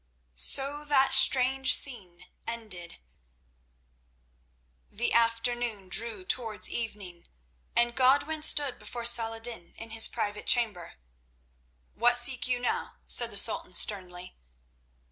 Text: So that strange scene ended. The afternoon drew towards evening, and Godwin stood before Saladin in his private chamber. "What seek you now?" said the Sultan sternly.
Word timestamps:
So 0.33 0.83
that 0.85 1.13
strange 1.13 1.75
scene 1.75 2.25
ended. 2.47 2.97
The 4.89 5.13
afternoon 5.13 5.89
drew 5.89 6.25
towards 6.25 6.67
evening, 6.67 7.27
and 7.75 7.93
Godwin 7.95 8.41
stood 8.41 8.79
before 8.79 9.05
Saladin 9.05 9.75
in 9.75 9.91
his 9.91 10.07
private 10.07 10.47
chamber. 10.47 10.93
"What 11.93 12.17
seek 12.17 12.47
you 12.47 12.57
now?" 12.57 12.95
said 13.05 13.29
the 13.29 13.37
Sultan 13.37 13.75
sternly. 13.75 14.35